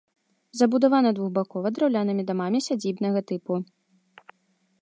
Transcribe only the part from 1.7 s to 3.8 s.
драўлянымі дамамі сядзібнага тыпу.